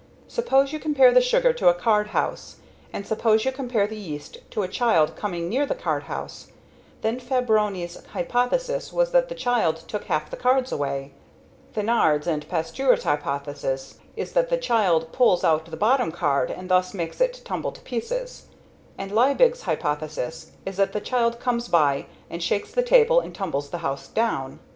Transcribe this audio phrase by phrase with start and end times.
[0.27, 2.55] Suppose you compare the sugar to a card house,
[2.91, 6.47] and suppose you compare the yeast to a child coming near the card house,
[7.01, 11.11] then Fabroni's hypothesis was that the child took half the cards away;
[11.75, 16.95] Thenard's and Pasteur's hypothesis is that the child pulls out the bottom card and thus
[16.95, 18.47] makes it tumble to pieces;
[18.97, 23.69] and Liebig's hypothesis is that the child comes by and shakes the table and tumbles
[23.69, 24.59] the house down.